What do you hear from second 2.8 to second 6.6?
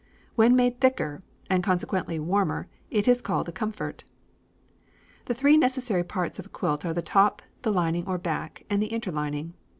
it is called a "comfort." The three necessary parts of a